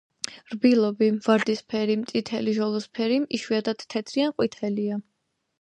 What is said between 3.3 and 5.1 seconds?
იშვიათად თეთრი ან ყვითელია.